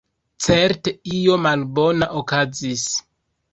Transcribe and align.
Certe 0.45 0.93
io 1.19 1.37
malbona 1.45 2.09
okazis. 2.25 2.89